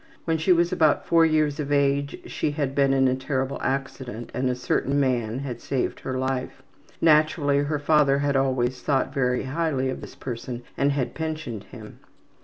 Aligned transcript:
When 0.25 0.39
she 0.39 0.51
was 0.51 0.71
about 0.73 1.05
four 1.05 1.27
years 1.27 1.59
of 1.59 1.71
age 1.71 2.19
she 2.25 2.49
had 2.49 2.73
been 2.73 2.91
in 2.91 3.07
a 3.07 3.13
terrible 3.13 3.59
accident 3.61 4.31
and 4.33 4.49
a 4.49 4.55
certain 4.55 4.99
man 4.99 5.37
had 5.41 5.61
saved 5.61 5.99
her 5.99 6.17
life. 6.17 6.63
Naturally, 6.99 7.59
her 7.59 7.77
father 7.77 8.17
had 8.17 8.35
always 8.35 8.81
thought 8.81 9.13
very 9.13 9.43
highly 9.43 9.91
of 9.91 10.01
this 10.01 10.15
person 10.15 10.63
and 10.75 10.91
had 10.91 11.13
pensioned 11.13 11.65
him. 11.65 11.99